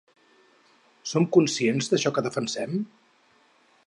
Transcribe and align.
Som 1.11 1.27
conscients 1.37 1.91
d’això 1.91 2.13
que 2.15 2.23
defensem? 2.31 2.75